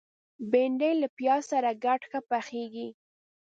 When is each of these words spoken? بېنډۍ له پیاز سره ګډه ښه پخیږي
بېنډۍ 0.51 0.91
له 1.01 1.07
پیاز 1.17 1.41
سره 1.51 1.69
ګډه 1.83 2.05
ښه 2.09 2.19
پخیږي 2.29 2.89